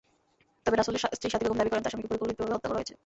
[0.65, 2.93] তবে রাসেলের স্ত্রী সাথী বেগম দাবি করেন, তাঁর স্বামীকে পরিকল্পিতভাবে হত্যা করা হয়েছে।